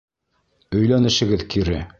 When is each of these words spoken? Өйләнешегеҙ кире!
Өйләнешегеҙ 0.79 1.47
кире! 1.57 1.83